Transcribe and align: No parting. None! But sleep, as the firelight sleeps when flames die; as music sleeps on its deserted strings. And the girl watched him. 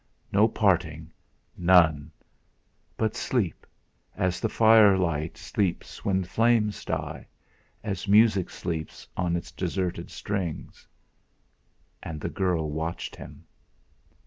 No 0.31 0.47
parting. 0.47 1.11
None! 1.55 2.09
But 2.97 3.15
sleep, 3.15 3.67
as 4.17 4.39
the 4.39 4.49
firelight 4.49 5.37
sleeps 5.37 6.03
when 6.03 6.23
flames 6.23 6.83
die; 6.83 7.27
as 7.83 8.07
music 8.07 8.49
sleeps 8.49 9.07
on 9.15 9.35
its 9.35 9.51
deserted 9.51 10.09
strings. 10.09 10.87
And 12.01 12.19
the 12.19 12.29
girl 12.29 12.71
watched 12.71 13.15
him. 13.15 13.45